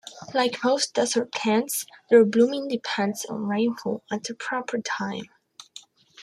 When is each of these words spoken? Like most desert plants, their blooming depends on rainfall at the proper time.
Like 0.33 0.63
most 0.63 0.95
desert 0.95 1.31
plants, 1.31 1.85
their 2.09 2.25
blooming 2.25 2.67
depends 2.67 3.23
on 3.25 3.45
rainfall 3.45 4.01
at 4.11 4.23
the 4.23 4.33
proper 4.33 4.79
time. 4.79 5.25